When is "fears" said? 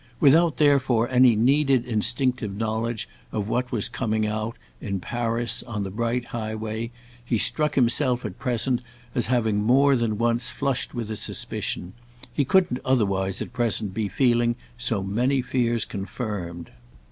15.39-15.85